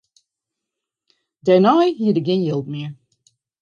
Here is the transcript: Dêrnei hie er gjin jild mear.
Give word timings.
Dêrnei 1.45 1.91
hie 1.97 2.09
er 2.11 2.19
gjin 2.25 2.45
jild 2.47 2.67
mear. 2.73 2.91